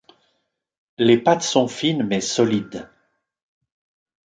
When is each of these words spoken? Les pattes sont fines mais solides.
Les 0.97 1.19
pattes 1.19 1.43
sont 1.43 1.67
fines 1.67 2.01
mais 2.01 2.21
solides. 2.21 2.89